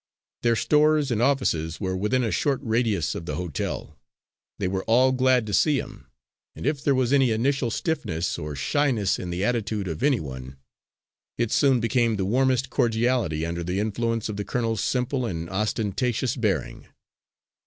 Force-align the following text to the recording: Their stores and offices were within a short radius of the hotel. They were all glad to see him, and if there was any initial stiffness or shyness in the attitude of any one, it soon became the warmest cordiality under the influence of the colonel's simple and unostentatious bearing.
Their 0.41 0.55
stores 0.55 1.11
and 1.11 1.21
offices 1.21 1.79
were 1.79 1.95
within 1.95 2.23
a 2.23 2.31
short 2.31 2.59
radius 2.63 3.13
of 3.13 3.27
the 3.27 3.35
hotel. 3.35 3.99
They 4.57 4.67
were 4.67 4.83
all 4.85 5.11
glad 5.11 5.45
to 5.45 5.53
see 5.53 5.77
him, 5.77 6.07
and 6.55 6.65
if 6.65 6.83
there 6.83 6.95
was 6.95 7.13
any 7.13 7.29
initial 7.29 7.69
stiffness 7.69 8.39
or 8.39 8.55
shyness 8.55 9.19
in 9.19 9.29
the 9.29 9.45
attitude 9.45 9.87
of 9.87 10.01
any 10.01 10.19
one, 10.19 10.55
it 11.37 11.51
soon 11.51 11.79
became 11.79 12.15
the 12.15 12.25
warmest 12.25 12.71
cordiality 12.71 13.45
under 13.45 13.63
the 13.63 13.79
influence 13.79 14.27
of 14.27 14.37
the 14.37 14.43
colonel's 14.43 14.83
simple 14.83 15.23
and 15.27 15.47
unostentatious 15.49 16.35
bearing. 16.35 16.87